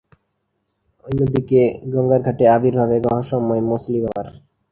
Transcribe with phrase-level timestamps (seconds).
[1.05, 1.61] অন্যদিকে
[1.93, 4.27] গঙ্গার ঘাটে আবির্ভাব এক রহস্যময় মছলিবাবার।